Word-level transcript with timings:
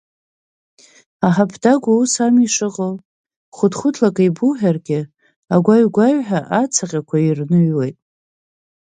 Аҳаԥ 1.25 1.51
дагәа 1.61 1.91
ус 2.01 2.13
ами 2.25 2.43
ишыҟоу, 2.47 2.93
хәыҭхәыҭла 3.55 4.07
акы 4.11 4.21
ааибуҳәаргьы, 4.23 4.99
агәаҩ-гәаҩҳәа 5.55 6.39
ацаҟьақәа 6.61 7.17
ирныҩуеит. 7.19 7.97